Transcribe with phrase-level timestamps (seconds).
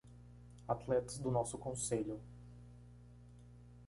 [0.67, 2.19] Atletas do nosso concelho.